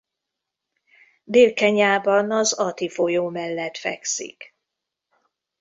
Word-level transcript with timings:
Dél-Kenyában 1.23 2.31
az 2.31 2.53
Athi-folyó 2.53 3.29
mellett 3.29 3.77
fekszik. 3.77 4.55